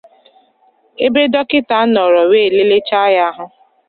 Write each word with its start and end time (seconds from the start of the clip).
ebe 1.05 1.21
dọkịta 1.33 1.77
nọrọ 1.93 2.21
wee 2.31 2.51
lelechaa 2.57 3.07
ya 3.15 3.23
ahụ 3.29 3.45